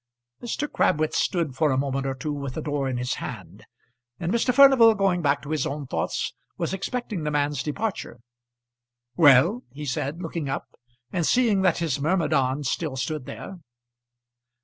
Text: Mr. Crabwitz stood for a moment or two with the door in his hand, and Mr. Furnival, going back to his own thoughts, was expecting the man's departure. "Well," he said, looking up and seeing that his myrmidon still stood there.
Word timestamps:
Mr. 0.41 0.67
Crabwitz 0.67 1.19
stood 1.19 1.55
for 1.55 1.69
a 1.69 1.77
moment 1.77 2.07
or 2.07 2.15
two 2.15 2.33
with 2.33 2.55
the 2.55 2.61
door 2.63 2.89
in 2.89 2.97
his 2.97 3.13
hand, 3.21 3.67
and 4.19 4.31
Mr. 4.33 4.51
Furnival, 4.51 4.95
going 4.95 5.21
back 5.21 5.43
to 5.43 5.51
his 5.51 5.67
own 5.67 5.85
thoughts, 5.85 6.33
was 6.57 6.73
expecting 6.73 7.21
the 7.21 7.29
man's 7.29 7.61
departure. 7.61 8.19
"Well," 9.15 9.61
he 9.71 9.85
said, 9.85 10.19
looking 10.19 10.49
up 10.49 10.73
and 11.11 11.23
seeing 11.23 11.61
that 11.61 11.77
his 11.77 11.99
myrmidon 12.01 12.63
still 12.63 12.95
stood 12.95 13.27
there. 13.27 13.59